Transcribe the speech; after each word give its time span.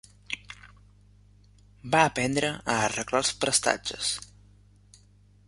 Va 1.97 1.99
aprendre 2.05 2.49
a 2.73 2.79
arreglar 2.87 3.23
els 3.27 3.33
prestatges 3.45 4.13